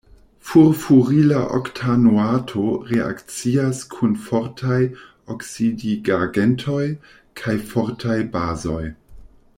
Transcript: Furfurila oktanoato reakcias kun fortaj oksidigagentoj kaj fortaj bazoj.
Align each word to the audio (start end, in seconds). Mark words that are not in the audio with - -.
Furfurila 0.45 1.41
oktanoato 1.57 2.63
reakcias 2.93 3.83
kun 3.91 4.17
fortaj 4.29 4.81
oksidigagentoj 5.35 6.83
kaj 7.43 7.59
fortaj 7.75 8.17
bazoj. 8.39 8.85